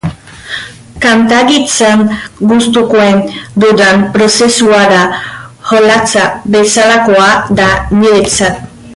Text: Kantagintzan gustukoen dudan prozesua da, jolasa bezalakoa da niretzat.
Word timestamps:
Kantagintzan 1.03 1.99
gustukoen 2.51 3.19
dudan 3.63 4.01
prozesua 4.15 4.79
da, 4.93 5.03
jolasa 5.73 6.25
bezalakoa 6.57 7.29
da 7.61 7.69
niretzat. 8.01 8.59